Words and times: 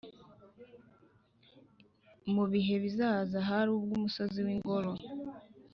Mu 2.33 2.45
bihe 2.51 2.75
bizaza, 2.83 3.37
hari 3.49 3.69
ubwo 3.77 3.91
umusozi 3.97 4.39
w’Ingoro 4.45 4.91